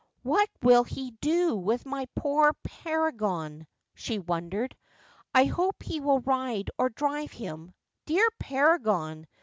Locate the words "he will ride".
5.83-6.71